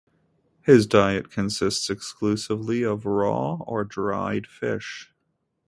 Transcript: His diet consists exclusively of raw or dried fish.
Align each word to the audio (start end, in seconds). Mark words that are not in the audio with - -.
His 0.63 0.87
diet 0.87 1.29
consists 1.29 1.87
exclusively 1.91 2.81
of 2.81 3.05
raw 3.05 3.57
or 3.57 3.83
dried 3.83 4.47
fish. 4.47 5.13